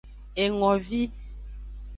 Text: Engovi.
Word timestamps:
Engovi. 0.43 1.01